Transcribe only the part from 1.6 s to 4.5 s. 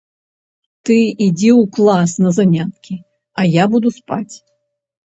клас на заняткі, а я буду спаць.